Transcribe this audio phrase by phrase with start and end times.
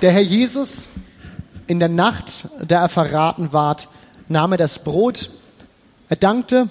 [0.00, 0.86] Der Herr Jesus,
[1.66, 3.88] in der Nacht, da er verraten ward,
[4.28, 5.28] nahm er das Brot,
[6.08, 6.70] er dankte,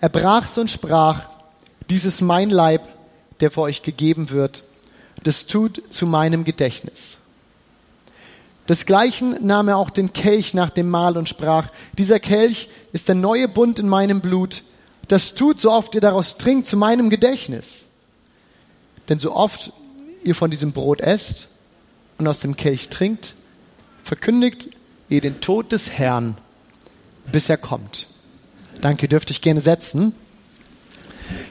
[0.00, 1.20] er brach's und sprach,
[1.90, 2.80] dies ist mein Leib,
[3.40, 4.64] der für euch gegeben wird,
[5.22, 7.18] das tut zu meinem Gedächtnis.
[8.70, 11.68] Desgleichen nahm er auch den Kelch nach dem Mahl und sprach,
[11.98, 14.62] dieser Kelch ist der neue Bund in meinem Blut,
[15.08, 17.82] das tut, so oft ihr daraus trinkt, zu meinem Gedächtnis.
[19.10, 19.74] Denn so oft
[20.24, 21.48] ihr von diesem Brot esst
[22.18, 23.34] und aus dem Kelch trinkt,
[24.02, 24.68] verkündigt
[25.08, 26.36] ihr den Tod des Herrn,
[27.30, 28.06] bis er kommt.
[28.80, 30.12] Danke, dürfte ich gerne setzen.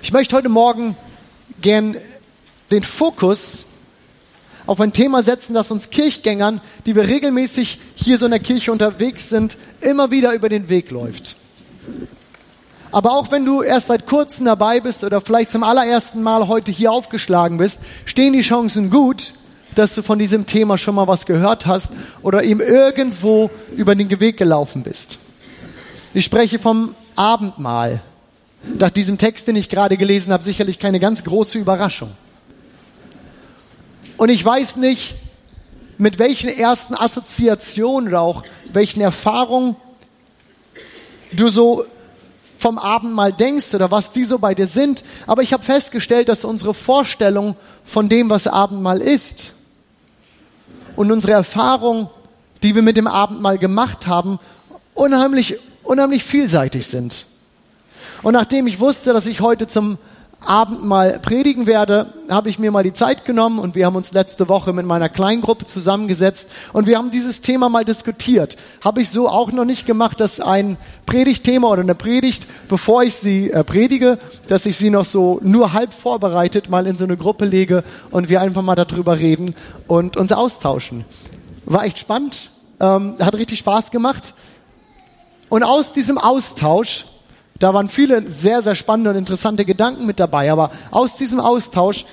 [0.02, 0.96] Ich möchte heute Morgen
[1.62, 1.96] gern
[2.72, 3.66] den Fokus
[4.66, 8.72] auf ein Thema setzen, das uns Kirchgängern, die wir regelmäßig hier so in der Kirche
[8.72, 11.36] unterwegs sind, immer wieder über den Weg läuft.
[12.92, 16.72] Aber auch wenn du erst seit kurzem dabei bist oder vielleicht zum allerersten Mal heute
[16.72, 19.34] hier aufgeschlagen bist, stehen die Chancen gut,
[19.76, 21.90] dass du von diesem Thema schon mal was gehört hast
[22.22, 25.20] oder ihm irgendwo über den Weg gelaufen bist.
[26.14, 28.02] Ich spreche vom Abendmahl.
[28.64, 32.12] Nach diesem Text, den ich gerade gelesen habe, sicherlich keine ganz große Überraschung.
[34.18, 35.16] Und ich weiß nicht,
[35.98, 39.76] mit welchen ersten Assoziationen oder auch welchen Erfahrungen
[41.32, 41.84] du so
[42.58, 45.04] vom Abendmahl denkst oder was die so bei dir sind.
[45.26, 49.54] Aber ich habe festgestellt, dass unsere Vorstellung von dem, was Abendmahl ist,
[50.96, 52.10] und unsere Erfahrung,
[52.64, 54.40] die wir mit dem Abendmahl gemacht haben,
[54.94, 57.26] unheimlich, unheimlich vielseitig sind.
[58.22, 59.98] Und nachdem ich wusste, dass ich heute zum
[60.44, 64.50] Abendmahl predigen werde, habe ich mir mal die Zeit genommen und wir haben uns letzte
[64.50, 68.58] Woche mit meiner Kleingruppe zusammengesetzt und wir haben dieses Thema mal diskutiert.
[68.84, 73.16] Habe ich so auch noch nicht gemacht, dass ein Predigtthema oder eine Predigt, bevor ich
[73.16, 74.18] sie äh, predige,
[74.48, 78.28] dass ich sie noch so nur halb vorbereitet mal in so eine Gruppe lege und
[78.28, 79.54] wir einfach mal darüber reden
[79.88, 81.06] und uns austauschen.
[81.66, 84.34] War echt spannend, ähm, hat richtig Spaß gemacht.
[85.50, 87.06] Und aus diesem Austausch
[87.62, 90.52] da waren viele sehr, sehr spannende und interessante Gedanken mit dabei.
[90.52, 92.06] Aber aus diesem Austausch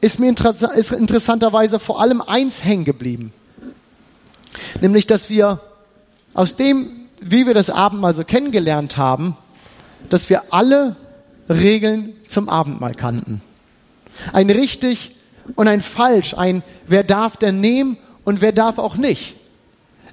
[0.00, 0.34] ist mir
[0.74, 3.32] ist interessanterweise vor allem eins hängen geblieben.
[4.80, 5.60] Nämlich, dass wir
[6.34, 9.36] aus dem, wie wir das Abendmahl so kennengelernt haben,
[10.08, 10.96] dass wir alle
[11.48, 13.40] Regeln zum Abendmahl kannten.
[14.32, 15.16] Ein richtig
[15.54, 19.36] und ein falsch, ein wer darf denn nehmen und wer darf auch nicht.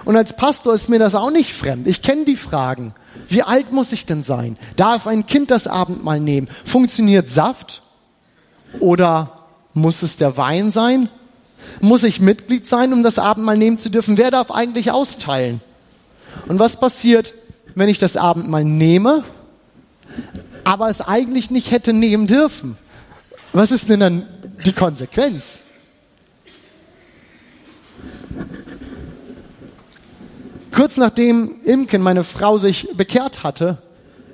[0.05, 1.87] Und als Pastor ist mir das auch nicht fremd.
[1.87, 2.95] Ich kenne die Fragen.
[3.29, 4.57] Wie alt muss ich denn sein?
[4.77, 6.49] Darf ein Kind das Abendmahl nehmen?
[6.65, 7.83] Funktioniert Saft?
[8.79, 11.09] Oder muss es der Wein sein?
[11.81, 14.17] Muss ich Mitglied sein, um das Abendmahl nehmen zu dürfen?
[14.17, 15.61] Wer darf eigentlich austeilen?
[16.47, 17.35] Und was passiert,
[17.75, 19.25] wenn ich das Abendmahl nehme,
[20.65, 22.77] aber es eigentlich nicht hätte nehmen dürfen?
[23.53, 24.27] Was ist denn dann
[24.65, 25.63] die Konsequenz?
[30.77, 33.79] Kurz nachdem Imken, meine Frau, sich bekehrt hatte,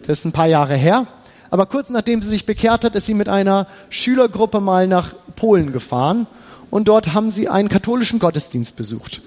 [0.04, 1.06] das ist ein paar Jahre her,
[1.50, 5.72] aber kurz nachdem sie sich bekehrt hat, ist sie mit einer Schülergruppe mal nach Polen
[5.72, 6.26] gefahren
[6.68, 9.20] und dort haben sie einen katholischen Gottesdienst besucht.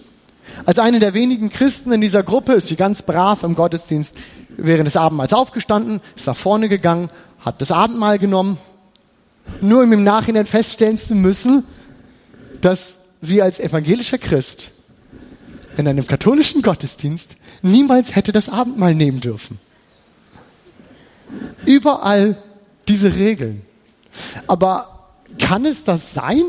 [0.66, 4.18] Als eine der wenigen Christen in dieser Gruppe ist sie ganz brav im Gottesdienst
[4.58, 7.10] während des Abendmahls aufgestanden, ist nach vorne gegangen,
[7.40, 8.58] hat das Abendmahl genommen,
[9.62, 11.64] nur um im Nachhinein feststellen zu müssen,
[12.60, 14.74] dass sie als evangelischer Christ
[15.78, 19.60] in einem katholischen Gottesdienst niemals hätte das Abendmahl nehmen dürfen.
[21.66, 22.42] Überall
[22.88, 23.62] diese Regeln.
[24.48, 25.10] Aber
[25.40, 26.44] kann es das sein?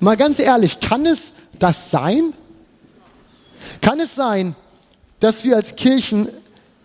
[0.00, 2.32] Mal ganz ehrlich, kann es das sein?
[3.80, 4.54] Kann es sein,
[5.20, 6.28] dass wir als Kirchen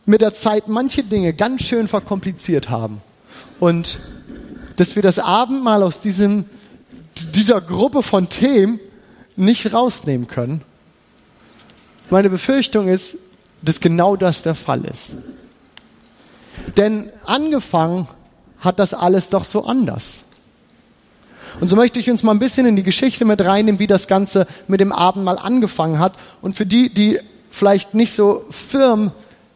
[0.05, 3.01] mit der Zeit manche Dinge ganz schön verkompliziert haben
[3.59, 3.99] und
[4.75, 6.45] dass wir das Abendmahl aus diesem,
[7.35, 8.79] dieser Gruppe von Themen
[9.35, 10.63] nicht rausnehmen können?
[12.09, 13.17] Meine Befürchtung ist,
[13.61, 15.11] dass genau das der Fall ist.
[16.77, 18.07] Denn angefangen
[18.59, 20.19] hat das alles doch so anders.
[21.59, 24.07] Und so möchte ich uns mal ein bisschen in die Geschichte mit reinnehmen, wie das
[24.07, 26.13] Ganze mit dem Abendmahl angefangen hat.
[26.41, 27.19] Und für die, die
[27.49, 29.11] vielleicht nicht so firm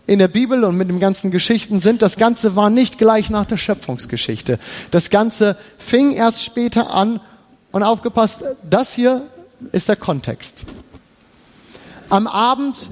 [0.06, 3.46] in der Bibel und mit den ganzen Geschichten sind, das Ganze war nicht gleich nach
[3.46, 4.60] der Schöpfungsgeschichte.
[4.92, 7.20] Das Ganze fing erst später an
[7.72, 9.24] Und aufgepasst, das hier
[9.72, 10.64] ist der Kontext.
[12.10, 12.90] Am Abend,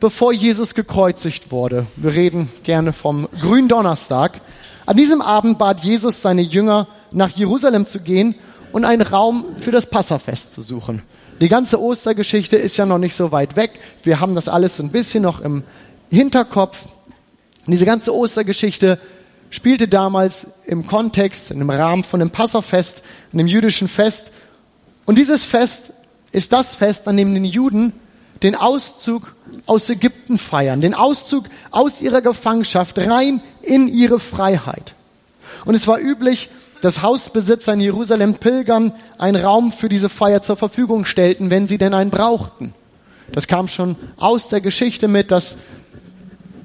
[0.00, 4.40] bevor Jesus gekreuzigt wurde, wir reden gerne vom Gründonnerstag,
[4.86, 8.34] an diesem Abend bat Jesus seine Jünger, nach Jerusalem zu gehen
[8.72, 11.02] und einen Raum für das Passafest zu suchen.
[11.40, 13.80] Die ganze Ostergeschichte ist ja noch nicht so weit weg.
[14.02, 15.64] Wir haben das alles so ein bisschen noch im
[16.10, 16.86] Hinterkopf.
[17.66, 18.98] Diese ganze Ostergeschichte
[19.50, 23.02] spielte damals im Kontext, in dem Rahmen von einem Passafest,
[23.32, 24.32] einem jüdischen Fest.
[25.06, 25.92] Und dieses Fest
[26.32, 27.92] ist das Fest, an dem den Juden
[28.44, 29.34] den Auszug
[29.66, 34.94] aus Ägypten feiern, den Auszug aus ihrer Gefangenschaft rein in ihre Freiheit.
[35.64, 36.50] Und es war üblich,
[36.82, 41.78] dass Hausbesitzer in Jerusalem Pilgern einen Raum für diese Feier zur Verfügung stellten, wenn sie
[41.78, 42.74] denn einen brauchten.
[43.32, 45.56] Das kam schon aus der Geschichte mit, dass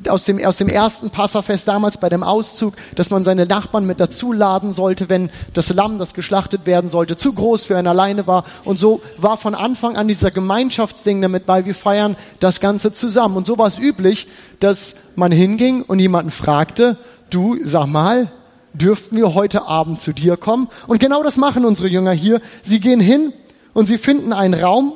[0.07, 3.99] aus dem, aus dem ersten Passafest damals bei dem Auszug, dass man seine Nachbarn mit
[3.99, 8.25] dazu laden sollte, wenn das Lamm, das geschlachtet werden sollte, zu groß für einen alleine
[8.25, 8.45] war.
[8.63, 13.35] Und so war von Anfang an dieser Gemeinschaftsding damit bei, wir feiern das Ganze zusammen.
[13.35, 14.27] Und so war es üblich,
[14.59, 16.97] dass man hinging und jemanden fragte,
[17.29, 18.31] du, sag mal,
[18.73, 20.69] dürften wir heute Abend zu dir kommen?
[20.87, 22.41] Und genau das machen unsere Jünger hier.
[22.63, 23.33] Sie gehen hin
[23.73, 24.93] und sie finden einen Raum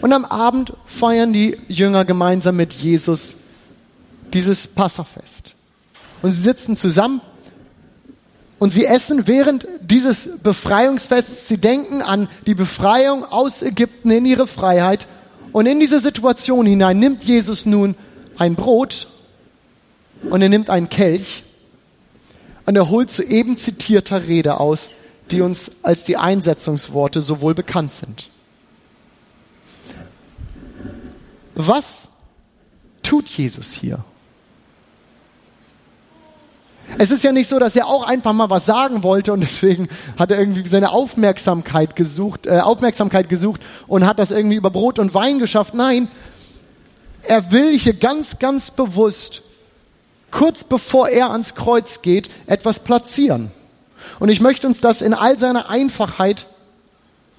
[0.00, 3.36] und am Abend feiern die Jünger gemeinsam mit Jesus
[4.32, 5.54] dieses Passafest.
[6.22, 7.20] Und sie sitzen zusammen
[8.58, 14.46] und sie essen während dieses Befreiungsfests, sie denken an die Befreiung aus Ägypten in ihre
[14.46, 15.06] Freiheit.
[15.52, 17.94] Und in diese Situation hinein nimmt Jesus nun
[18.36, 19.06] ein Brot
[20.28, 21.44] und er nimmt einen Kelch
[22.66, 24.90] und er holt zu eben zitierter Rede aus,
[25.30, 28.30] die uns als die Einsetzungsworte so wohl bekannt sind.
[31.54, 32.08] Was
[33.02, 34.04] tut Jesus hier?
[36.96, 39.88] Es ist ja nicht so, dass er auch einfach mal was sagen wollte und deswegen
[40.18, 44.98] hat er irgendwie seine Aufmerksamkeit gesucht, äh, Aufmerksamkeit gesucht und hat das irgendwie über Brot
[44.98, 45.74] und Wein geschafft.
[45.74, 46.08] Nein,
[47.24, 49.42] er will hier ganz, ganz bewusst,
[50.30, 53.50] kurz bevor er ans Kreuz geht, etwas platzieren.
[54.18, 56.46] Und ich möchte uns das in all seiner Einfachheit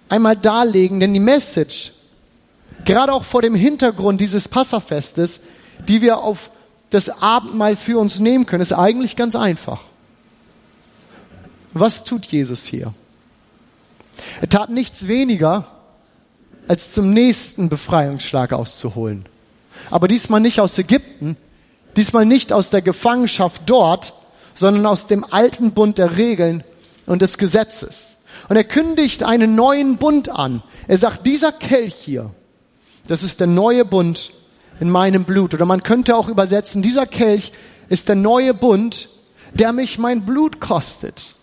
[0.09, 1.93] einmal darlegen, denn die Message,
[2.85, 5.41] gerade auch vor dem Hintergrund dieses Passafestes,
[5.87, 6.51] die wir auf
[6.89, 9.83] das Abendmahl für uns nehmen können, ist eigentlich ganz einfach.
[11.73, 12.93] Was tut Jesus hier?
[14.41, 15.67] Er tat nichts weniger,
[16.67, 19.25] als zum nächsten Befreiungsschlag auszuholen.
[19.89, 21.37] Aber diesmal nicht aus Ägypten,
[21.95, 24.13] diesmal nicht aus der Gefangenschaft dort,
[24.53, 26.63] sondern aus dem alten Bund der Regeln
[27.05, 28.17] und des Gesetzes.
[28.49, 30.63] Und er kündigt einen neuen Bund an.
[30.87, 32.31] Er sagt, dieser Kelch hier,
[33.07, 34.31] das ist der neue Bund
[34.79, 35.53] in meinem Blut.
[35.53, 37.51] Oder man könnte auch übersetzen, dieser Kelch
[37.89, 39.09] ist der neue Bund,
[39.53, 41.35] der mich mein Blut kostet.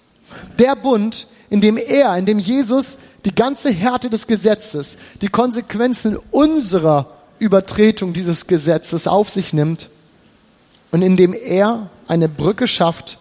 [0.58, 6.16] Der Bund, in dem er, in dem Jesus die ganze Härte des Gesetzes, die Konsequenzen
[6.30, 9.90] unserer Übertretung dieses Gesetzes auf sich nimmt
[10.90, 13.18] und in dem er eine Brücke schafft,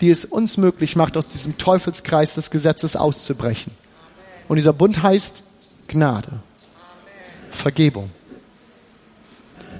[0.00, 3.72] die es uns möglich macht, aus diesem Teufelskreis des Gesetzes auszubrechen.
[4.46, 5.42] Und dieser Bund heißt
[5.88, 6.28] Gnade,
[7.50, 8.10] Vergebung.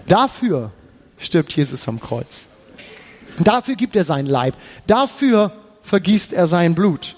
[0.08, 0.72] Dafür
[1.18, 2.46] stirbt Jesus am Kreuz.
[3.38, 4.54] Dafür gibt er sein Leib.
[4.86, 5.52] Dafür
[5.82, 7.14] vergießt er sein Blut.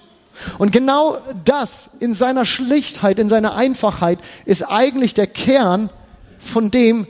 [0.58, 5.90] Und genau das in seiner Schlichtheit, in seiner Einfachheit ist eigentlich der Kern
[6.38, 7.06] von dem,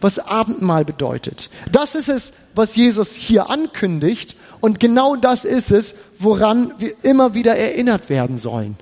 [0.00, 1.50] was Abendmahl bedeutet.
[1.72, 7.34] Das ist es, was Jesus hier ankündigt und genau das ist es, woran wir immer
[7.34, 8.76] wieder erinnert werden sollen.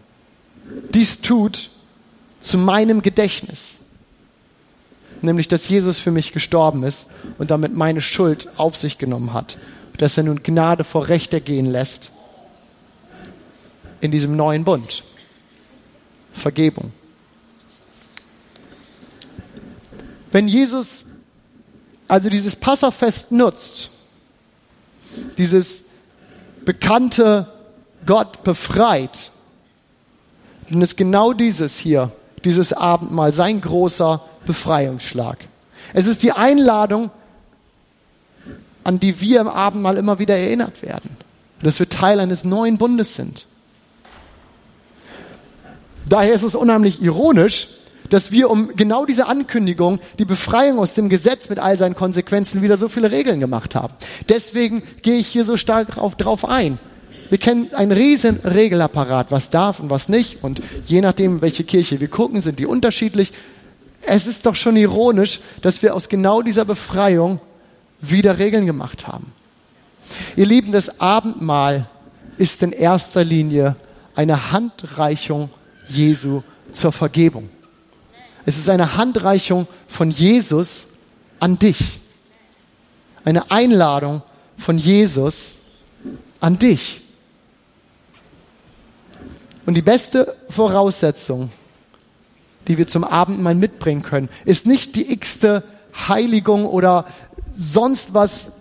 [0.93, 1.71] Dies tut
[2.41, 3.77] zu meinem Gedächtnis
[5.23, 7.09] nämlich dass Jesus für mich gestorben ist
[7.39, 9.59] und damit meine Schuld auf sich genommen hat,
[9.99, 12.11] dass er nun Gnade vor Recht ergehen lässt
[14.01, 15.03] in diesem neuen Bund.
[16.33, 16.93] Vergebung.
[20.31, 21.07] Wenn Jesus
[22.09, 23.91] also dieses Passafest nutzt,
[25.39, 25.85] dieses
[26.65, 27.49] bekannte
[28.05, 29.31] Gott befreit,
[30.69, 32.13] dann ist genau dieses hier,
[32.45, 35.47] dieses Abendmahl, sein großer Befreiungsschlag.
[35.93, 37.11] Es ist die Einladung,
[38.85, 41.17] an die wir im Abendmahl immer wieder erinnert werden,
[41.61, 43.47] dass wir Teil eines neuen Bundes sind.
[46.09, 47.69] Daher ist es unheimlich ironisch,
[48.11, 52.63] dass wir um genau diese Ankündigung, die Befreiung aus dem Gesetz mit all seinen Konsequenzen,
[52.63, 53.95] wieder so viele Regeln gemacht haben.
[54.29, 56.79] Deswegen gehe ich hier so stark drauf, ein.
[57.29, 60.45] Wir kennen einen riesen Regelapparat, was darf und was nicht.
[60.45, 63.33] Und je nachdem, welche Kirche wir gucken, sind die unterschiedlich.
[64.07, 67.41] Es ist doch schon ironisch, dass wir aus genau dieser Befreiung
[68.01, 69.33] wieder Regeln gemacht haben.
[70.37, 71.89] Ihr Lieben, das Abendmahl
[72.39, 73.77] ist in erster Linie
[74.15, 75.51] eine Handreichung
[75.89, 77.49] Jesu zur Vergebung.
[78.45, 80.87] Es ist eine Handreichung von Jesus
[81.41, 81.99] an dich.
[83.25, 84.23] Eine Einladung
[84.57, 85.55] von Jesus
[86.41, 87.03] an dich.
[89.67, 91.51] Und die beste Voraussetzung,
[92.69, 95.63] die wir zum Abendmahl mitbringen können, ist nicht die x-te
[96.09, 97.07] Heiligung oder
[97.51, 98.53] sonst was,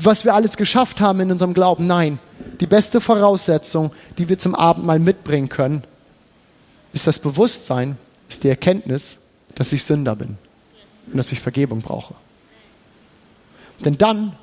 [0.00, 1.86] was wir alles geschafft haben in unserem Glauben.
[1.86, 2.18] Nein,
[2.60, 5.84] die beste Voraussetzung, die wir zum Abendmahl mitbringen können,
[6.92, 7.96] ist das Bewusstsein,
[8.28, 9.18] ist die Erkenntnis,
[9.54, 10.38] dass ich Sünder bin
[11.08, 12.14] und dass ich Vergebung brauche.
[13.84, 14.34] Denn dann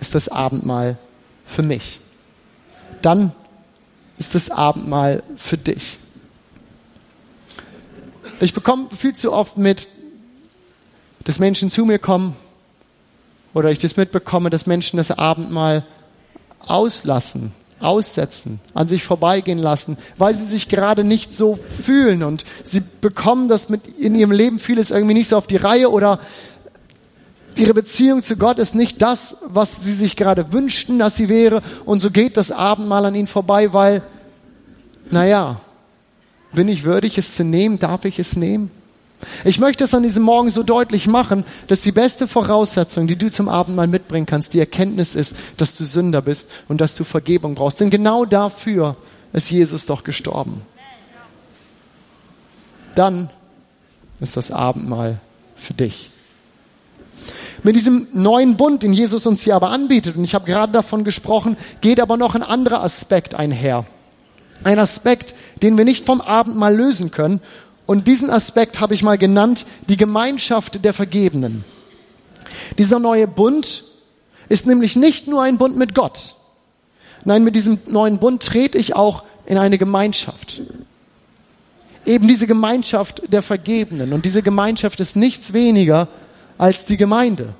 [0.00, 0.96] ist das Abendmahl
[1.44, 2.00] für mich.
[3.02, 3.32] Dann
[4.18, 5.98] ist das Abendmahl für dich.
[8.38, 9.88] Ich bekomme viel zu oft mit,
[11.24, 12.36] dass Menschen zu mir kommen
[13.54, 15.86] oder ich das mitbekomme, dass Menschen das Abendmahl
[16.60, 22.82] auslassen, aussetzen, an sich vorbeigehen lassen, weil sie sich gerade nicht so fühlen und sie
[23.00, 26.20] bekommen das mit in ihrem Leben vieles irgendwie nicht so auf die Reihe oder
[27.56, 31.62] ihre Beziehung zu Gott ist nicht das, was sie sich gerade wünschten, dass sie wäre
[31.86, 34.02] und so geht das Abendmahl an ihnen vorbei, weil,
[35.10, 35.58] naja,
[36.56, 37.78] bin ich würdig, es zu nehmen?
[37.78, 38.72] Darf ich es nehmen?
[39.44, 43.30] Ich möchte es an diesem Morgen so deutlich machen, dass die beste Voraussetzung, die du
[43.30, 47.54] zum Abendmahl mitbringen kannst, die Erkenntnis ist, dass du Sünder bist und dass du Vergebung
[47.54, 47.80] brauchst.
[47.80, 48.96] Denn genau dafür
[49.32, 50.62] ist Jesus doch gestorben.
[52.94, 53.30] Dann
[54.20, 55.20] ist das Abendmahl
[55.54, 56.10] für dich.
[57.62, 61.04] Mit diesem neuen Bund, den Jesus uns hier aber anbietet, und ich habe gerade davon
[61.04, 63.84] gesprochen, geht aber noch ein anderer Aspekt einher.
[64.64, 67.40] Ein Aspekt, den wir nicht vom Abendmahl lösen können
[67.86, 71.64] und diesen Aspekt habe ich mal genannt, die Gemeinschaft der Vergebenen.
[72.78, 73.84] Dieser neue Bund
[74.48, 76.34] ist nämlich nicht nur ein Bund mit Gott.
[77.24, 80.60] Nein, mit diesem neuen Bund trete ich auch in eine Gemeinschaft.
[82.04, 84.12] Eben diese Gemeinschaft der Vergebenen.
[84.12, 86.08] Und diese Gemeinschaft ist nichts weniger
[86.58, 87.54] als die Gemeinde.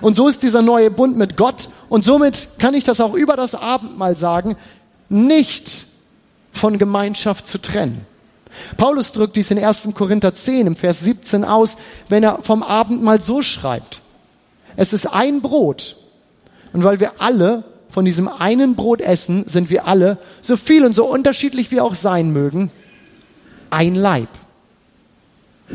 [0.00, 3.36] Und so ist dieser neue Bund mit Gott und somit kann ich das auch über
[3.36, 4.56] das Abendmahl sagen,
[5.10, 5.84] nicht
[6.52, 8.06] von Gemeinschaft zu trennen.
[8.76, 9.90] Paulus drückt dies in 1.
[9.94, 11.76] Korinther 10 im Vers 17 aus,
[12.08, 14.00] wenn er vom Abendmahl so schreibt.
[14.76, 15.96] Es ist ein Brot.
[16.72, 20.94] Und weil wir alle von diesem einen Brot essen, sind wir alle, so viel und
[20.94, 22.70] so unterschiedlich wir auch sein mögen,
[23.70, 24.28] ein Leib.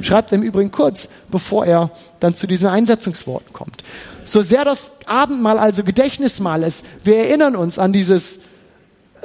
[0.02, 3.84] Schreibt er im Übrigen kurz, bevor er dann zu diesen Einsetzungsworten kommt.
[4.26, 8.40] So sehr das Abendmahl also Gedächtnismahl ist, wir erinnern uns an dieses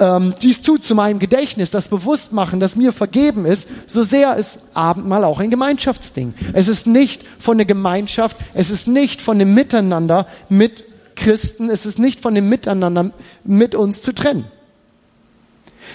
[0.01, 4.59] ähm, dies tut zu meinem Gedächtnis, das Bewusstmachen, dass mir vergeben ist, so sehr ist
[4.73, 6.33] Abendmahl auch ein Gemeinschaftsding.
[6.53, 10.83] Es ist nicht von der Gemeinschaft, es ist nicht von dem Miteinander mit
[11.15, 13.11] Christen, es ist nicht von dem Miteinander
[13.43, 14.45] mit uns zu trennen.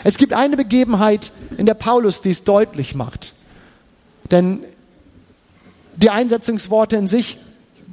[0.05, 3.33] Es gibt eine Begebenheit in der Paulus, die es deutlich macht.
[4.31, 4.61] Denn
[5.97, 7.39] die Einsetzungsworte in sich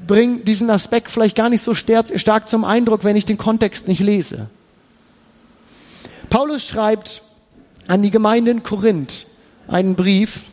[0.06, 4.02] bringen diesen Aspekt vielleicht gar nicht so stark zum Eindruck, wenn ich den Kontext nicht
[4.02, 4.50] lese.
[6.34, 7.22] Paulus schreibt
[7.86, 9.28] an die Gemeinde in Korinth
[9.68, 10.46] einen Brief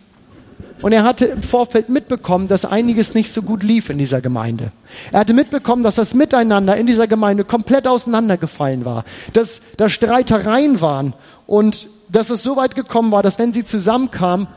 [0.83, 4.73] und er hatte im Vorfeld mitbekommen, dass einiges nicht so gut lief in dieser Gemeinde.
[5.11, 10.83] Er hatte mitbekommen, dass das Miteinander in dieser Gemeinde komplett auseinandergefallen war, dass da Streitereien
[10.83, 11.15] waren
[11.47, 14.49] und dass es so weit gekommen war, dass wenn sie zusammenkamen,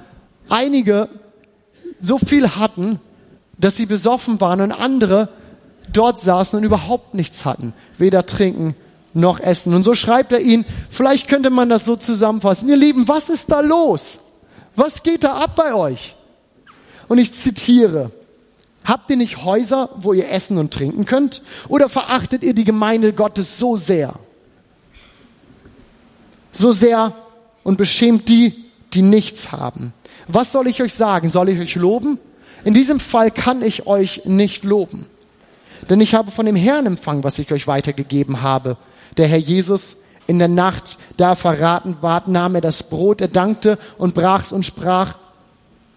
[0.50, 1.08] einige
[2.02, 3.00] so viel hatten,
[3.58, 5.30] dass sie besoffen waren und andere
[5.94, 8.76] dort saßen und überhaupt nichts hatten, weder trinken
[9.14, 9.74] noch essen.
[9.74, 12.70] Und so schreibt er ihnen, vielleicht könnte man das so zusammenfassen.
[12.70, 14.20] Ihr Lieben, was ist da los?
[14.76, 16.16] Was geht da ab bei euch?
[17.08, 18.12] Und ich zitiere,
[18.84, 21.42] habt ihr nicht Häuser, wo ihr essen und trinken könnt?
[21.68, 24.14] Oder verachtet ihr die Gemeinde Gottes so sehr?
[26.52, 27.14] So sehr
[27.64, 28.54] und beschämt die,
[28.94, 29.94] die nichts haben.
[30.28, 31.30] Was soll ich euch sagen?
[31.30, 32.18] Soll ich euch loben?
[32.64, 35.06] In diesem Fall kann ich euch nicht loben.
[35.90, 38.78] Denn ich habe von dem Herrn empfangen, was ich euch weitergegeben habe
[39.18, 43.78] der Herr Jesus in der Nacht da verraten ward, nahm er das Brot, er dankte
[43.98, 45.16] und brach's und sprach.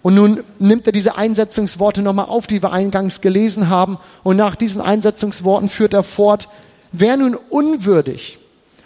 [0.02, 3.98] Und nun nimmt er diese Einsetzungsworte nochmal auf, die wir eingangs gelesen haben.
[4.22, 6.48] Und nach diesen Einsetzungsworten führt er fort,
[6.92, 8.38] wer nun unwürdig,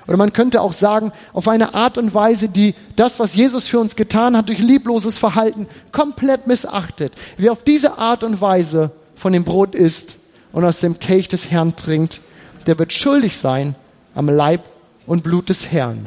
[0.07, 3.79] oder man könnte auch sagen, auf eine Art und Weise, die das, was Jesus für
[3.79, 7.13] uns getan hat, durch liebloses Verhalten komplett missachtet.
[7.37, 10.17] Wer auf diese Art und Weise von dem Brot isst
[10.53, 12.21] und aus dem Kelch des Herrn trinkt,
[12.67, 13.77] der wird schuldig sein
[14.15, 14.69] am Leib
[15.07, 16.07] und Blut des Herrn.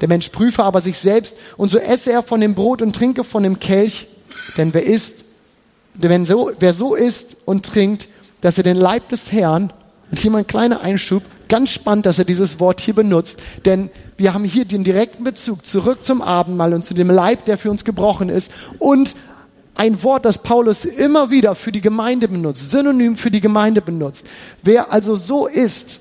[0.00, 3.24] Der Mensch prüfe aber sich selbst und so esse er von dem Brot und trinke
[3.24, 4.08] von dem Kelch,
[4.56, 5.24] denn wer isst,
[5.94, 8.08] wenn so, wer so isst und trinkt,
[8.40, 9.72] dass er den Leib des Herrn
[10.10, 11.22] Und hier mal ein kleiner Einschub.
[11.48, 15.64] Ganz spannend, dass er dieses Wort hier benutzt, denn wir haben hier den direkten Bezug
[15.66, 19.16] zurück zum Abendmahl und zu dem Leib, der für uns gebrochen ist und
[19.74, 24.26] ein Wort, das Paulus immer wieder für die Gemeinde benutzt, synonym für die Gemeinde benutzt.
[24.62, 26.00] Wer also so isst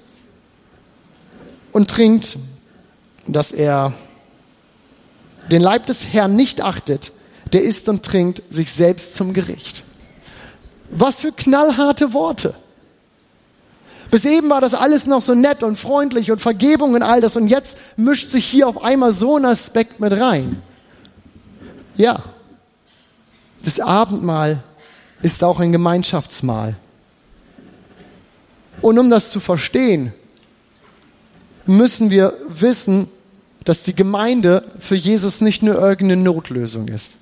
[1.78, 2.38] und trinkt,
[3.28, 3.94] dass er
[5.52, 7.12] den Leib des Herrn nicht achtet,
[7.54, 9.84] der isst und trinkt sich selbst zum Gericht.
[10.90, 12.56] Was für knallharte Worte.
[14.10, 17.36] Bis eben war das alles noch so nett und freundlich und Vergebung und all das
[17.36, 20.64] und jetzt mischt sich hier auf einmal so ein Aspekt mit rein.
[21.96, 22.24] Ja,
[23.64, 24.64] das Abendmahl
[25.22, 26.76] ist auch ein Gemeinschaftsmahl.
[28.82, 30.14] Und um das zu verstehen,
[31.68, 33.10] müssen wir wissen,
[33.64, 37.18] dass die Gemeinde für Jesus nicht nur irgendeine Notlösung ist.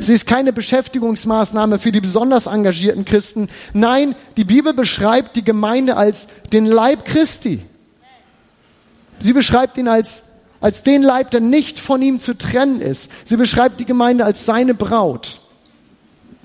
[0.00, 3.48] Sie ist keine Beschäftigungsmaßnahme für die besonders engagierten Christen.
[3.72, 7.62] Nein, die Bibel beschreibt die Gemeinde als den Leib Christi.
[9.20, 10.22] Sie beschreibt ihn als,
[10.60, 13.10] als den Leib, der nicht von ihm zu trennen ist.
[13.24, 15.38] Sie beschreibt die Gemeinde als seine Braut.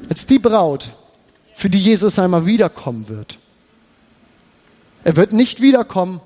[0.10, 0.91] Als die Braut,
[1.55, 3.39] für die Jesus einmal wiederkommen wird.
[5.03, 6.20] Er wird nicht wiederkommen,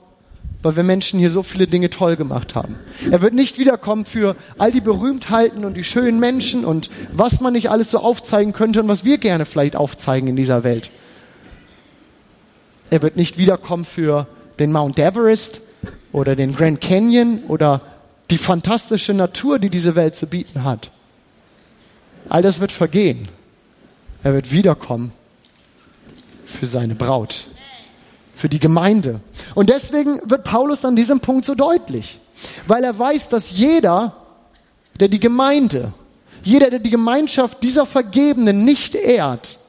[0.61, 2.75] weil wir Menschen hier so viele Dinge toll gemacht haben.
[3.09, 7.53] Er wird nicht wiederkommen für all die Berühmtheiten und die schönen Menschen und was man
[7.53, 10.91] nicht alles so aufzeigen könnte und was wir gerne vielleicht aufzeigen in dieser Welt.
[12.89, 15.61] Er wird nicht wiederkommen für den Mount Everest
[16.11, 17.81] oder den Grand Canyon oder
[18.29, 20.91] die fantastische Natur, die diese Welt zu bieten hat.
[22.27, 23.29] All das wird vergehen.
[24.23, 25.13] Er wird wiederkommen
[26.45, 27.45] für seine Braut
[28.39, 29.19] für die Gemeinde.
[29.53, 32.19] Und deswegen wird Paulus an diesem Punkt so deutlich,
[32.67, 34.15] weil er weiß, dass jeder,
[34.97, 35.91] der die Gemeinde,
[36.41, 39.59] jeder, der die Gemeinschaft dieser Vergebenen nicht ehrt,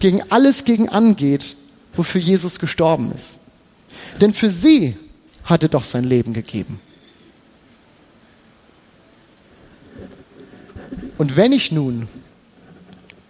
[0.00, 1.56] gegen alles gegen angeht,
[1.94, 3.38] wofür Jesus gestorben ist.
[4.20, 4.96] Denn für sie
[5.44, 6.80] hat er doch sein Leben gegeben.
[11.16, 12.08] Und wenn ich nun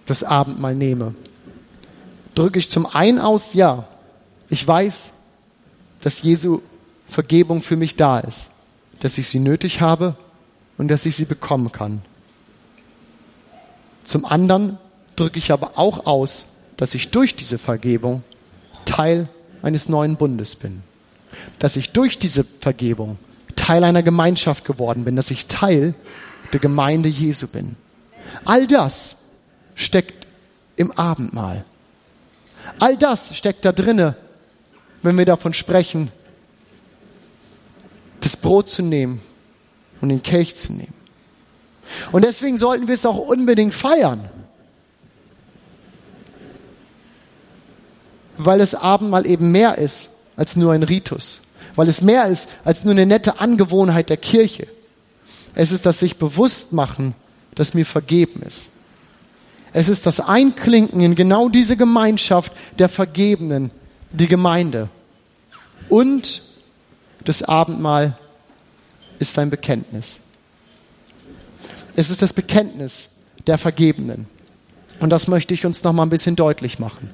[0.06, 1.14] das Abendmahl nehme,
[2.34, 3.86] drücke ich zum einen aus, ja,
[4.50, 5.12] ich weiß,
[6.00, 6.60] dass Jesu
[7.08, 8.50] Vergebung für mich da ist,
[9.00, 10.16] dass ich sie nötig habe
[10.76, 12.02] und dass ich sie bekommen kann.
[14.04, 14.78] Zum anderen
[15.16, 18.22] drücke ich aber auch aus, dass ich durch diese Vergebung
[18.84, 19.28] Teil
[19.62, 20.82] eines neuen Bundes bin.
[21.58, 23.18] Dass ich durch diese Vergebung
[23.56, 25.94] Teil einer Gemeinschaft geworden bin, dass ich Teil
[26.52, 27.76] der Gemeinde Jesu bin.
[28.44, 29.16] All das
[29.74, 30.26] steckt
[30.76, 31.64] im Abendmahl.
[32.78, 34.16] All das steckt da drinne,
[35.02, 36.10] wenn wir davon sprechen,
[38.20, 39.20] das Brot zu nehmen
[40.00, 40.94] und den Kelch zu nehmen.
[42.12, 44.28] Und deswegen sollten wir es auch unbedingt feiern.
[48.36, 51.42] Weil es Abendmahl eben mehr ist als nur ein Ritus.
[51.74, 54.68] Weil es mehr ist als nur eine nette Angewohnheit der Kirche.
[55.54, 57.14] Es ist das sich bewusst machen,
[57.54, 58.70] dass mir vergeben ist.
[59.72, 63.70] Es ist das Einklinken in genau diese Gemeinschaft der Vergebenen,
[64.10, 64.88] die Gemeinde.
[65.88, 66.42] Und
[67.24, 68.16] das Abendmahl
[69.18, 70.20] ist ein Bekenntnis.
[71.96, 73.10] Es ist das Bekenntnis
[73.46, 74.26] der Vergebenen.
[75.00, 77.10] Und das möchte ich uns noch mal ein bisschen deutlich machen.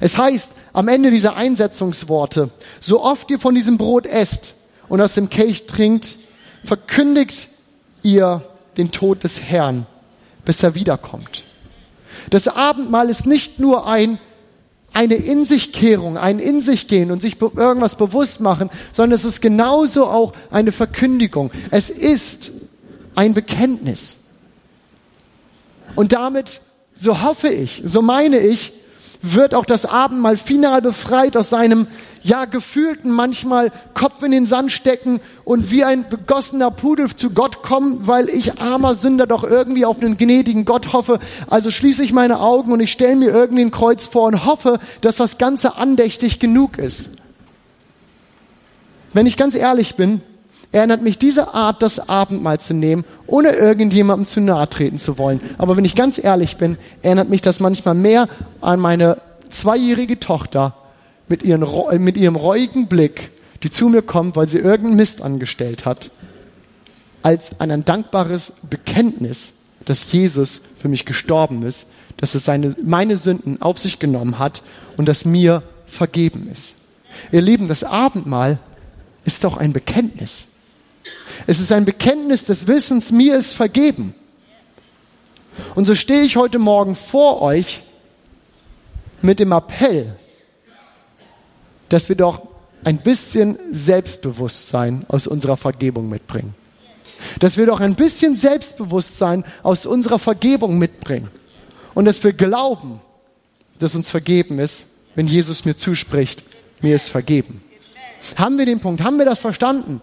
[0.00, 4.54] Es heißt am Ende dieser Einsetzungsworte, so oft ihr von diesem Brot esst
[4.88, 6.16] und aus dem Kelch trinkt,
[6.64, 7.48] verkündigt
[8.02, 8.42] ihr
[8.76, 9.86] den Tod des Herrn,
[10.44, 11.44] bis er wiederkommt.
[12.30, 14.18] Das Abendmahl ist nicht nur ein
[14.92, 19.24] eine In sich Kehrung, ein In sich gehen und sich irgendwas bewusst machen, sondern es
[19.24, 21.50] ist genauso auch eine Verkündigung.
[21.70, 22.50] Es ist
[23.14, 24.16] ein Bekenntnis.
[25.94, 26.60] Und damit,
[26.94, 28.72] so hoffe ich, so meine ich,
[29.22, 31.86] wird auch das Abendmahl final befreit aus seinem
[32.22, 37.62] ja gefühlten manchmal Kopf in den Sand stecken und wie ein begossener Pudel zu Gott
[37.62, 41.18] kommen, weil ich armer Sünder doch irgendwie auf einen gnädigen Gott hoffe.
[41.48, 44.78] Also schließe ich meine Augen und ich stelle mir irgendwie ein Kreuz vor und hoffe,
[45.00, 47.10] dass das Ganze andächtig genug ist.
[49.12, 50.20] Wenn ich ganz ehrlich bin,
[50.72, 55.40] erinnert mich diese Art, das Abendmahl zu nehmen, ohne irgendjemandem zu nahe treten zu wollen.
[55.56, 58.28] Aber wenn ich ganz ehrlich bin, erinnert mich das manchmal mehr
[58.60, 60.74] an meine zweijährige Tochter
[61.28, 61.64] mit, ihren,
[62.02, 63.30] mit ihrem reuigen Blick,
[63.62, 66.10] die zu mir kommt, weil sie irgendeinen Mist angestellt hat,
[67.22, 69.54] als an ein dankbares Bekenntnis,
[69.84, 71.86] dass Jesus für mich gestorben ist,
[72.18, 74.62] dass er seine, meine Sünden auf sich genommen hat
[74.96, 76.74] und dass mir vergeben ist.
[77.32, 78.58] Ihr Lieben, das Abendmahl
[79.24, 80.47] ist doch ein Bekenntnis.
[81.46, 84.14] Es ist ein Bekenntnis des Wissens, mir ist vergeben.
[85.74, 87.82] Und so stehe ich heute Morgen vor euch
[89.22, 90.14] mit dem Appell,
[91.88, 92.42] dass wir doch
[92.84, 96.54] ein bisschen Selbstbewusstsein aus unserer Vergebung mitbringen.
[97.40, 101.28] Dass wir doch ein bisschen Selbstbewusstsein aus unserer Vergebung mitbringen.
[101.94, 103.00] Und dass wir glauben,
[103.78, 106.42] dass uns vergeben ist, wenn Jesus mir zuspricht,
[106.80, 107.62] mir ist vergeben.
[108.36, 109.02] Haben wir den Punkt?
[109.02, 110.00] Haben wir das verstanden?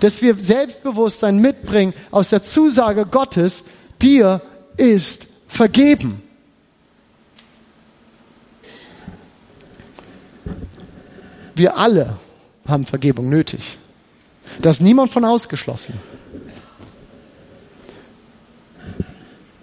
[0.00, 3.64] Dass wir Selbstbewusstsein mitbringen aus der Zusage Gottes,
[4.02, 4.40] dir
[4.76, 6.22] ist vergeben.
[11.54, 12.18] Wir alle
[12.68, 13.78] haben Vergebung nötig.
[14.60, 15.94] Da ist niemand von ausgeschlossen.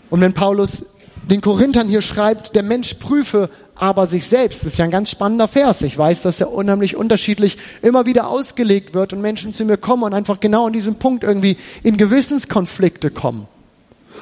[0.09, 0.87] Und wenn Paulus
[1.29, 5.09] den Korinthern hier schreibt, der Mensch prüfe aber sich selbst, das ist ja ein ganz
[5.09, 5.81] spannender Vers.
[5.81, 10.03] Ich weiß, dass er unheimlich unterschiedlich immer wieder ausgelegt wird und Menschen zu mir kommen
[10.03, 13.47] und einfach genau an diesem Punkt irgendwie in Gewissenskonflikte kommen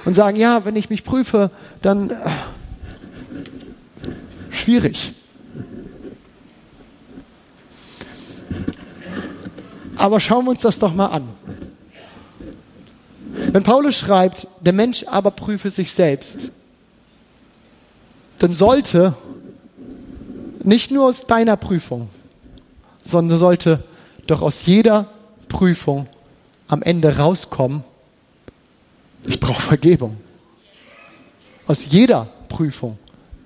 [0.06, 2.16] und sagen, ja, wenn ich mich prüfe, dann äh,
[4.50, 5.14] schwierig.
[9.98, 11.28] Aber schauen wir uns das doch mal an.
[13.34, 16.52] Wenn Paulus schreibt, der Mensch aber prüfe sich selbst,
[18.40, 19.14] dann sollte
[20.64, 22.10] nicht nur aus deiner Prüfung,
[23.04, 23.84] sondern sollte
[24.28, 25.08] doch aus jeder
[25.48, 26.08] Prüfung
[26.68, 27.84] am Ende rauskommen,
[29.26, 30.18] ich brauche Vergebung.
[31.68, 32.98] Aus jeder Prüfung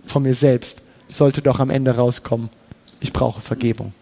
[0.06, 2.50] von mir selbst sollte doch am Ende rauskommen,
[3.00, 3.94] ich brauche Vergebung.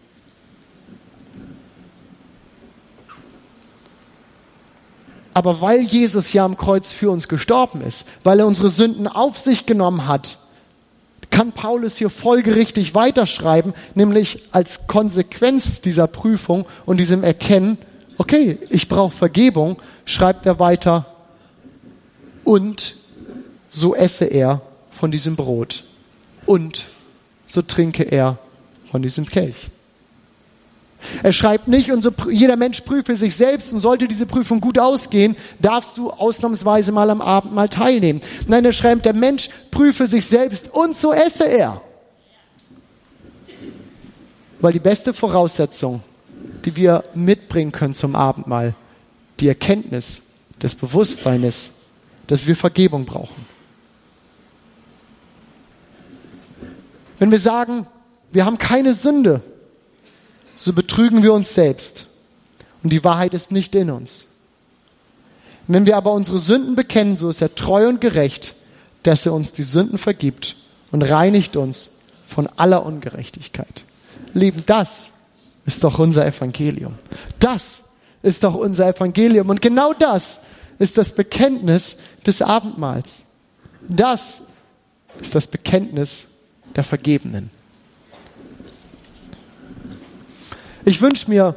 [5.33, 9.37] Aber weil Jesus ja am Kreuz für uns gestorben ist, weil er unsere Sünden auf
[9.37, 10.37] sich genommen hat,
[11.33, 17.79] kann Paulus hier folgerichtig weiterschreiben, nämlich als Konsequenz dieser Prüfung und diesem Erkennen,
[18.19, 21.07] okay, ich brauche Vergebung, schreibt er weiter,
[22.43, 22.95] und
[23.67, 25.83] so esse er von diesem Brot
[26.45, 26.83] und
[27.47, 28.37] so trinke er
[28.91, 29.71] von diesem Kelch.
[31.21, 34.79] Er schreibt nicht, und so, jeder Mensch prüfe sich selbst und sollte diese Prüfung gut
[34.79, 38.21] ausgehen, darfst du ausnahmsweise mal am Abend mal teilnehmen.
[38.47, 41.81] Nein, er schreibt, der Mensch prüfe sich selbst und so esse er.
[44.59, 46.01] Weil die beste Voraussetzung,
[46.65, 48.75] die wir mitbringen können zum Abendmahl,
[49.39, 50.21] die Erkenntnis,
[50.59, 51.71] das Bewusstsein ist,
[52.27, 53.45] dass wir Vergebung brauchen.
[57.19, 57.85] Wenn wir sagen,
[58.31, 59.41] wir haben keine Sünde,
[60.55, 62.07] so betrügen wir uns selbst
[62.83, 64.27] und die Wahrheit ist nicht in uns.
[65.67, 68.55] Wenn wir aber unsere Sünden bekennen, so ist er treu und gerecht,
[69.03, 70.55] dass er uns die Sünden vergibt
[70.91, 71.91] und reinigt uns
[72.25, 73.85] von aller Ungerechtigkeit.
[74.33, 75.11] Lieben, das
[75.65, 76.95] ist doch unser Evangelium.
[77.39, 77.83] Das
[78.21, 79.49] ist doch unser Evangelium.
[79.49, 80.39] Und genau das
[80.79, 83.21] ist das Bekenntnis des Abendmahls.
[83.87, 84.41] Das
[85.21, 86.25] ist das Bekenntnis
[86.75, 87.49] der Vergebenen.
[90.85, 91.55] Ich wünsche mir,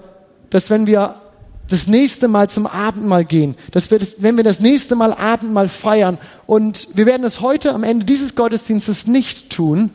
[0.51, 1.21] dass wenn wir
[1.69, 5.69] das nächste Mal zum Abendmahl gehen, dass wir das, wenn wir das nächste Mal Abendmahl
[5.69, 9.91] feiern und wir werden es heute am Ende dieses Gottesdienstes nicht tun,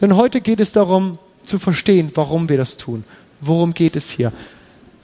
[0.00, 3.04] denn heute geht es darum zu verstehen, warum wir das tun.
[3.40, 4.32] Worum geht es hier?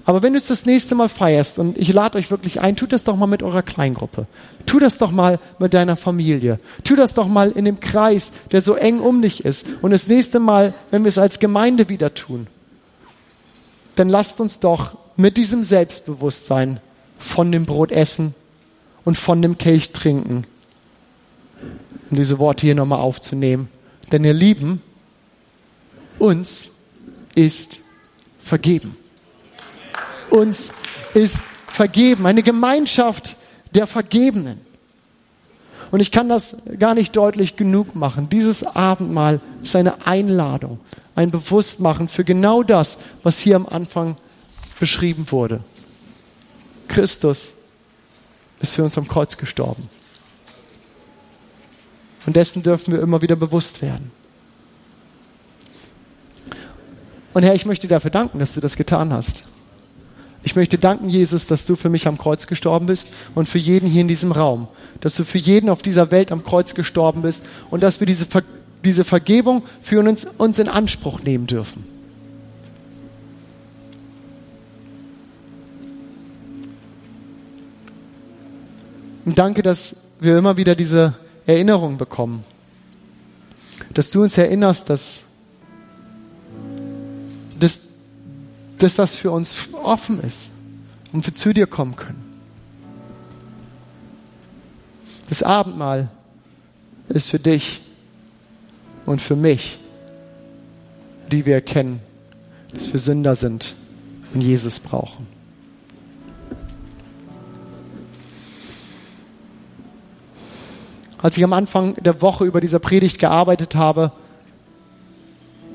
[0.05, 2.93] Aber wenn du es das nächste Mal feierst, und ich lade euch wirklich ein, tut
[2.93, 4.29] das doch mal mit eurer Kleingruppe.
[4.65, 6.61] Tu das doch mal mit deiner Familie.
[6.85, 9.67] Tu das doch mal in dem Kreis, der so eng um dich ist.
[9.83, 12.47] Und das nächste Mal, wenn wir es als Gemeinde wieder tun,
[13.97, 16.81] dann lasst uns doch mit diesem Selbstbewusstsein
[17.19, 18.35] von dem Brot essen
[19.05, 20.45] und von dem Kelch trinken.
[22.11, 23.69] Um diese Worte hier nochmal aufzunehmen.
[24.13, 24.83] Denn ihr Lieben,
[26.19, 26.69] uns
[27.35, 27.81] ist
[28.39, 28.97] vergeben.
[30.31, 30.71] Uns
[31.15, 32.27] ist vergeben.
[32.27, 33.37] Eine Gemeinschaft
[33.75, 34.61] der Vergebenen.
[35.91, 38.29] Und ich kann das gar nicht deutlich genug machen.
[38.29, 40.79] Dieses Abendmahl ist eine Einladung,
[41.15, 44.17] ein Bewusstmachen für genau das, was hier am Anfang
[44.81, 45.61] beschrieben wurde.
[46.89, 47.53] Christus
[48.61, 49.89] ist für uns am Kreuz gestorben.
[52.27, 54.11] Und dessen dürfen wir immer wieder bewusst werden.
[57.33, 59.45] Und Herr, ich möchte dir dafür danken, dass du das getan hast.
[60.47, 63.91] Ich möchte danken, Jesus, dass du für mich am Kreuz gestorben bist und für jeden
[63.91, 64.69] hier in diesem Raum.
[65.01, 68.27] Dass du für jeden auf dieser Welt am Kreuz gestorben bist und dass wir diese
[68.27, 68.45] Ver
[68.85, 71.85] diese Vergebung für uns, uns in Anspruch nehmen dürfen.
[79.25, 82.45] Und danke, dass wir immer wieder diese Erinnerung bekommen.
[83.93, 85.23] Dass du uns erinnerst, dass,
[87.59, 87.81] dass,
[88.79, 90.51] dass das für uns offen ist
[91.13, 92.23] und wir zu dir kommen können.
[95.29, 96.09] Das Abendmahl
[97.09, 97.81] ist für dich
[99.07, 99.79] und für mich,
[101.33, 102.01] die wir erkennen,
[102.73, 103.75] dass wir Sünder sind
[104.35, 105.27] und Jesus brauchen.
[111.19, 114.13] Als ich am Anfang der Woche über dieser Predigt gearbeitet habe,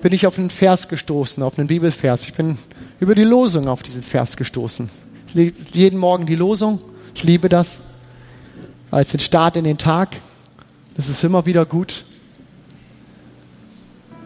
[0.01, 2.27] bin ich auf einen Vers gestoßen, auf einen Bibelvers.
[2.27, 2.57] Ich bin
[3.01, 4.89] über die Losung auf diesen Vers gestoßen.
[5.33, 6.79] Jeden Morgen die Losung.
[7.15, 7.79] Ich liebe das.
[8.91, 10.17] Als den Start in den Tag.
[10.95, 12.05] Das ist immer wieder gut.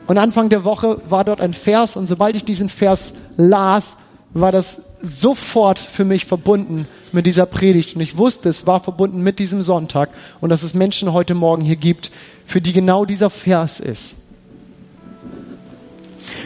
[0.07, 3.95] Und Anfang der Woche war dort ein Vers und sobald ich diesen Vers las,
[4.33, 7.95] war das sofort für mich verbunden mit dieser Predigt.
[7.95, 10.09] Und ich wusste, es war verbunden mit diesem Sonntag
[10.41, 12.11] und dass es Menschen heute Morgen hier gibt,
[12.45, 14.15] für die genau dieser Vers ist.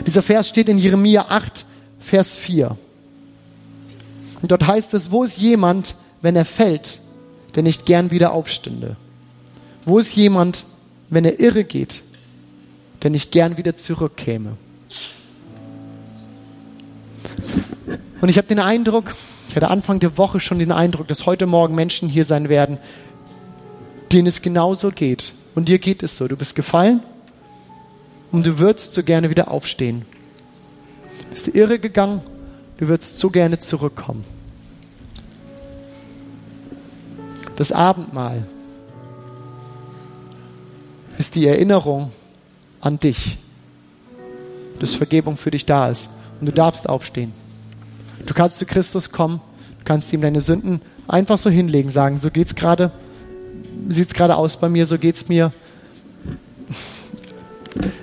[0.05, 1.65] Dieser Vers steht in Jeremia 8,
[2.09, 2.75] Vers 4.
[4.41, 5.93] Und dort heißt es, wo ist jemand,
[6.23, 6.99] wenn er fällt,
[7.53, 8.95] der nicht gern wieder aufstünde?
[9.85, 10.65] Wo ist jemand,
[11.09, 12.01] wenn er irre geht,
[13.03, 14.57] der nicht gern wieder zurückkäme?
[18.21, 19.15] Und ich habe den Eindruck,
[19.47, 22.79] ich hatte Anfang der Woche schon den Eindruck, dass heute Morgen Menschen hier sein werden,
[24.11, 25.33] denen es genauso geht.
[25.53, 26.27] Und dir geht es so.
[26.27, 27.01] Du bist gefallen
[28.31, 30.05] und du würdest so gerne wieder aufstehen.
[31.41, 32.19] Bist irre gegangen,
[32.79, 34.25] du würdest so gerne zurückkommen.
[37.55, 38.45] Das Abendmahl
[41.17, 42.11] ist die Erinnerung
[42.81, 43.37] an dich,
[44.81, 46.09] dass Vergebung für dich da ist
[46.41, 47.31] und du darfst aufstehen.
[48.25, 49.39] Du kannst zu Christus kommen,
[49.77, 52.91] du kannst ihm deine Sünden einfach so hinlegen, sagen, so geht's gerade,
[53.87, 55.53] sieht's gerade aus bei mir, so geht's mir.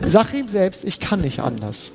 [0.02, 1.92] Sag ihm selbst, ich kann nicht anders.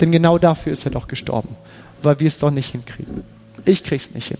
[0.00, 1.56] Denn genau dafür ist er doch gestorben,
[2.02, 3.24] weil wir es doch nicht hinkriegen.
[3.64, 4.38] Ich krieg's nicht hin.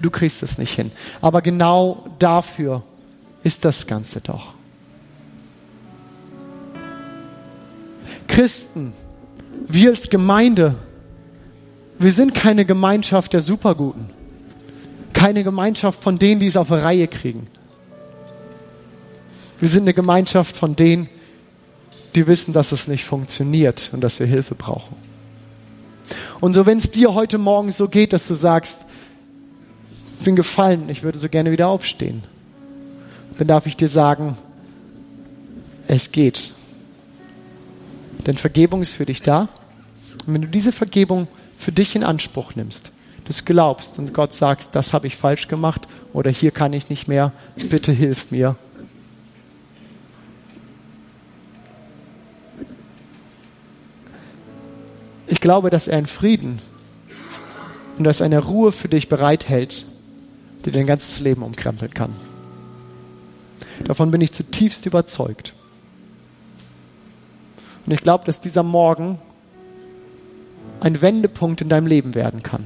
[0.00, 0.90] Du kriegst es nicht hin.
[1.20, 2.82] Aber genau dafür
[3.42, 4.54] ist das Ganze doch.
[8.26, 8.92] Christen,
[9.68, 10.74] wir als Gemeinde,
[11.98, 14.10] wir sind keine Gemeinschaft der Superguten.
[15.12, 17.46] Keine Gemeinschaft von denen, die es auf Reihe kriegen.
[19.60, 21.08] Wir sind eine Gemeinschaft von denen,
[22.14, 24.96] die wissen, dass es nicht funktioniert und dass wir Hilfe brauchen.
[26.40, 28.78] Und so, wenn es dir heute Morgen so geht, dass du sagst,
[30.18, 32.22] ich bin gefallen, ich würde so gerne wieder aufstehen,
[33.38, 34.36] dann darf ich dir sagen,
[35.88, 36.52] es geht.
[38.26, 39.48] Denn Vergebung ist für dich da.
[40.26, 42.90] Und wenn du diese Vergebung für dich in Anspruch nimmst,
[43.26, 47.08] das glaubst und Gott sagt, das habe ich falsch gemacht oder hier kann ich nicht
[47.08, 48.56] mehr, bitte hilf mir,
[55.44, 56.58] glaube, dass er einen Frieden
[57.98, 59.84] und dass er eine Ruhe für dich bereithält,
[60.64, 62.14] die dein ganzes Leben umkrempeln kann.
[63.84, 65.52] Davon bin ich zutiefst überzeugt.
[67.84, 69.18] Und ich glaube, dass dieser Morgen
[70.80, 72.64] ein Wendepunkt in deinem Leben werden kann.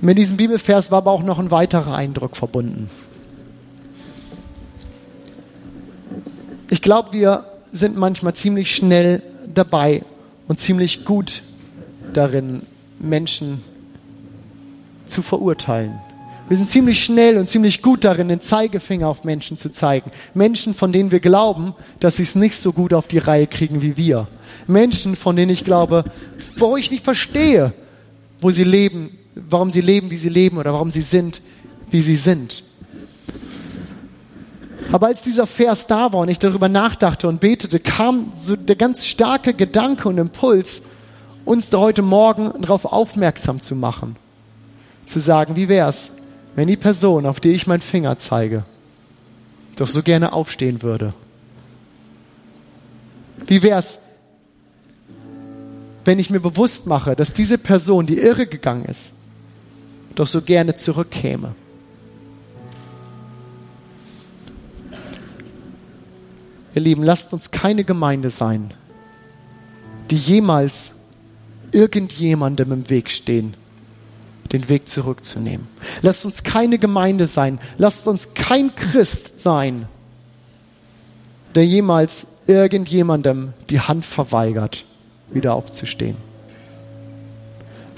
[0.00, 2.90] Mit diesem Bibelvers war aber auch noch ein weiterer Eindruck verbunden.
[6.68, 10.02] Ich glaube, wir sind manchmal ziemlich schnell dabei
[10.46, 11.42] und ziemlich gut
[12.12, 12.62] darin,
[12.98, 13.62] Menschen
[15.06, 15.98] zu verurteilen.
[16.48, 20.10] Wir sind ziemlich schnell und ziemlich gut darin, den Zeigefinger auf Menschen zu zeigen.
[20.34, 23.80] Menschen, von denen wir glauben, dass sie es nicht so gut auf die Reihe kriegen
[23.80, 24.28] wie wir.
[24.66, 26.04] Menschen, von denen ich glaube,
[26.58, 27.72] wo ich nicht verstehe,
[28.40, 31.40] wo sie leben, warum sie leben, wie sie leben oder warum sie sind,
[31.90, 32.64] wie sie sind.
[34.92, 38.76] Aber als dieser Vers da war und ich darüber nachdachte und betete, kam so der
[38.76, 40.82] ganz starke Gedanke und Impuls,
[41.46, 44.16] uns da heute Morgen darauf aufmerksam zu machen.
[45.06, 46.12] Zu sagen, wie wär's,
[46.54, 48.64] wenn die Person, auf die ich meinen Finger zeige,
[49.76, 51.14] doch so gerne aufstehen würde?
[53.46, 53.98] Wie wär's,
[56.04, 59.12] wenn ich mir bewusst mache, dass diese Person, die irre gegangen ist,
[60.14, 61.54] doch so gerne zurückkäme?
[66.74, 68.72] Ihr Lieben, lasst uns keine Gemeinde sein,
[70.10, 70.92] die jemals
[71.72, 73.54] irgendjemandem im Weg stehen,
[74.52, 75.66] den Weg zurückzunehmen.
[76.02, 79.86] Lasst uns keine Gemeinde sein, lasst uns kein Christ sein,
[81.54, 84.84] der jemals irgendjemandem die Hand verweigert,
[85.30, 86.16] wieder aufzustehen.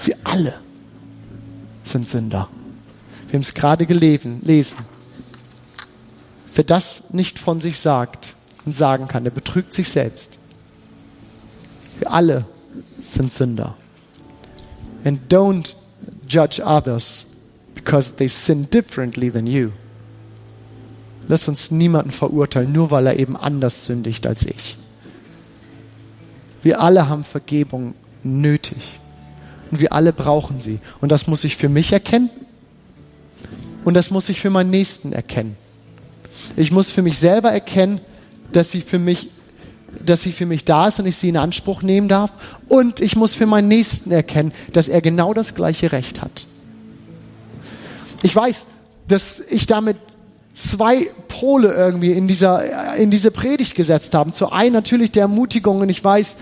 [0.03, 0.53] Wir alle
[1.83, 2.49] sind Sünder.
[3.27, 4.41] Wir haben es gerade gelesen.
[6.53, 10.37] Wer das nicht von sich sagt, und sagen kann, der betrügt sich selbst.
[11.99, 12.45] Wir alle
[13.01, 13.75] sind Sünder.
[15.03, 15.75] And don't
[16.27, 17.25] judge others
[17.73, 19.69] because they sin differently than you.
[21.27, 24.77] Lass uns niemanden verurteilen, nur weil er eben anders sündigt als ich.
[26.61, 28.99] Wir alle haben Vergebung nötig.
[29.71, 30.79] Und wir alle brauchen sie.
[31.01, 32.29] Und das muss ich für mich erkennen.
[33.83, 35.57] Und das muss ich für meinen Nächsten erkennen.
[36.55, 37.99] Ich muss für mich selber erkennen,
[38.51, 39.29] dass sie für mich,
[40.03, 42.31] dass sie für mich da ist und ich sie in Anspruch nehmen darf.
[42.67, 46.47] Und ich muss für meinen Nächsten erkennen, dass er genau das gleiche Recht hat.
[48.23, 48.65] Ich weiß,
[49.07, 49.97] dass ich damit
[50.53, 54.33] zwei Pole irgendwie in dieser, in diese Predigt gesetzt haben.
[54.33, 56.37] Zu einen natürlich der Ermutigung und ich weiß,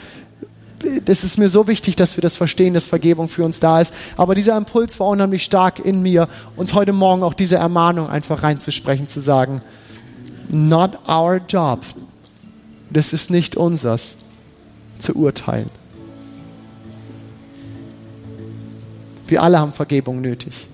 [1.06, 3.94] das ist mir so wichtig, dass wir das verstehen, dass Vergebung für uns da ist.
[4.18, 8.44] Aber dieser Impuls war unheimlich stark in mir, uns heute Morgen auch diese Ermahnung einfach
[8.44, 9.62] reinzusprechen, zu sagen,
[10.54, 11.84] not our job.
[12.90, 14.16] Das ist nicht unsers,
[15.00, 15.70] zu urteilen.
[19.28, 20.68] Wir alle haben Vergebung nötig.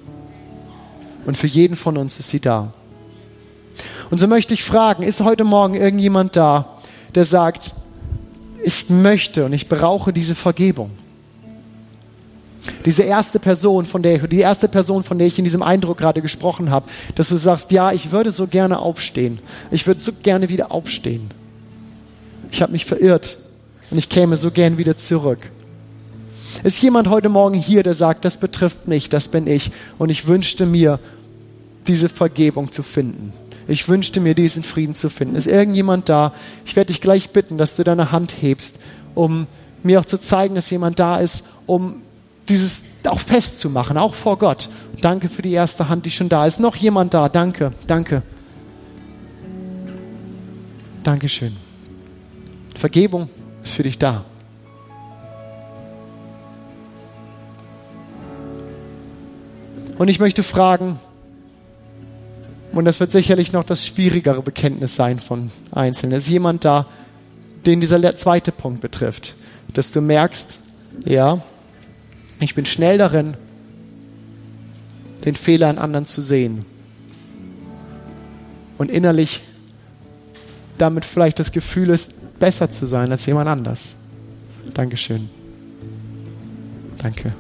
[1.26, 2.74] Und für jeden von uns ist sie da.
[4.10, 6.80] Und so möchte ich fragen, ist heute Morgen irgendjemand da,
[7.16, 7.76] der sagt,
[8.64, 10.92] ich möchte und ich brauche diese Vergebung.
[12.86, 16.22] Diese erste Person, von der, die erste Person, von der ich in diesem Eindruck gerade
[16.22, 19.40] gesprochen habe, dass du sagst, ja, ich würde so gerne aufstehen.
[19.72, 21.32] Ich würde so gerne wieder aufstehen.
[22.52, 23.38] Ich habe mich verirrt
[23.92, 25.40] und ich käme so gern wieder zurück.
[26.64, 30.28] Ist jemand heute Morgen hier, der sagt, das betrifft mich, das bin ich und ich
[30.28, 31.00] wünschte mir,
[31.88, 33.34] diese Vergebung zu finden?
[33.68, 35.36] Ich wünschte mir, diesen Frieden zu finden.
[35.36, 36.34] Ist irgendjemand da?
[36.66, 38.80] Ich werde dich gleich bitten, dass du deine Hand hebst,
[39.14, 39.46] um
[39.84, 42.02] mir auch zu zeigen, dass jemand da ist, um
[42.50, 44.70] dieses auch festzumachen, auch vor Gott.
[45.02, 46.60] Danke für die erste Hand, die schon da ist.
[46.60, 47.30] Noch jemand da?
[47.30, 48.22] Danke, danke.
[51.04, 51.56] Dankeschön.
[52.76, 53.30] Vergebung
[53.64, 54.26] ist für dich da.
[59.98, 61.00] Und ich möchte fragen,
[62.72, 66.18] und das wird sicherlich noch das schwierigere Bekenntnis sein von Einzelnen.
[66.18, 66.86] Ist jemand da,
[67.66, 69.36] den dieser zweite Punkt betrifft?
[69.74, 70.60] Dass du merkst,
[71.06, 71.42] ja,
[72.40, 73.36] ich bin schnell darin,
[75.26, 76.66] den Fehler in anderen zu sehen.
[78.78, 79.44] Und innerlich
[80.78, 83.96] damit vielleicht das Gefühl ist, besser zu sein als jemand anders.
[84.74, 85.30] Dankeschön.
[86.98, 87.34] Danke.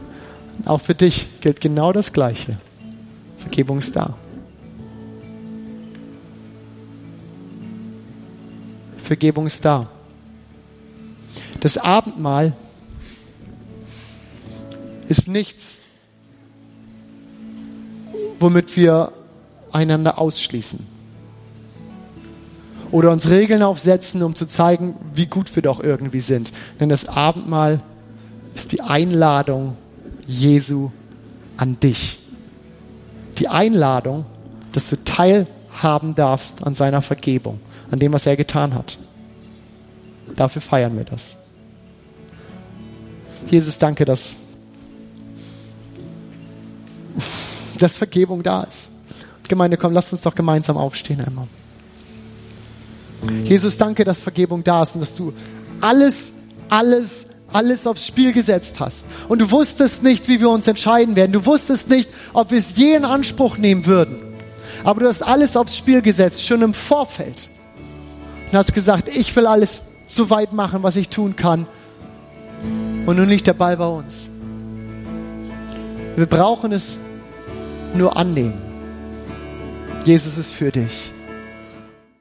[0.65, 2.57] Auch für dich gilt genau das Gleiche.
[3.37, 4.15] Vergebung ist da.
[8.97, 9.87] Vergebung ist da.
[11.61, 12.53] Das Abendmahl
[15.09, 15.81] ist nichts,
[18.39, 19.11] womit wir
[19.71, 20.79] einander ausschließen.
[22.91, 26.51] Oder uns Regeln aufsetzen, um zu zeigen, wie gut wir doch irgendwie sind.
[26.79, 27.81] Denn das Abendmahl
[28.55, 29.75] ist die Einladung
[30.25, 30.91] Jesu
[31.57, 32.19] an dich.
[33.37, 34.25] Die Einladung,
[34.71, 37.59] dass du teilhaben darfst an seiner Vergebung
[37.91, 38.97] an dem, was er getan hat.
[40.35, 41.35] Dafür feiern wir das.
[43.49, 44.35] Jesus, danke, dass,
[47.81, 48.89] dass Vergebung da ist.
[49.47, 51.47] Gemeinde, komm, lass uns doch gemeinsam aufstehen einmal.
[53.43, 55.33] Jesus, danke, dass Vergebung da ist und dass du
[55.81, 56.33] alles,
[56.69, 59.05] alles, alles aufs Spiel gesetzt hast.
[59.27, 61.31] Und du wusstest nicht, wie wir uns entscheiden werden.
[61.31, 64.17] Du wusstest nicht, ob wir es je in Anspruch nehmen würden.
[64.83, 67.49] Aber du hast alles aufs Spiel gesetzt, schon im Vorfeld
[68.51, 71.67] und hast gesagt, ich will alles so weit machen, was ich tun kann.
[73.05, 74.29] Und nun liegt der Ball bei uns.
[76.15, 76.97] Wir brauchen es
[77.95, 78.53] nur annehmen.
[80.05, 81.11] Jesus ist für dich.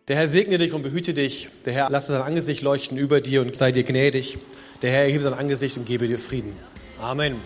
[0.08, 1.48] Der Herr segne dich und behüte dich.
[1.64, 4.38] Der Herr lasse sein Angesicht leuchten über dir und sei dir gnädig.
[4.82, 6.52] Der Herr erhebe sein Angesicht und gebe dir Frieden.
[7.00, 7.36] Amen.